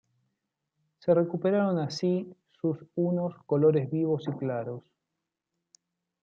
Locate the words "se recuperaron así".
0.97-2.33